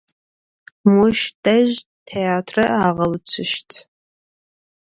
[0.93, 1.69] Moş dej
[2.07, 3.69] têatre ağeutsuşt.